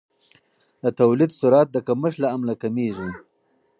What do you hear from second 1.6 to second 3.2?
د کمښت له امله کمیږي.